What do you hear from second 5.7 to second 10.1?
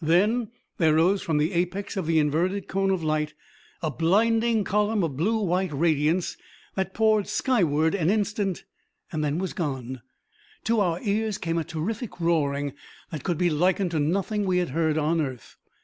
radiance that poured skyward an instant and was gone.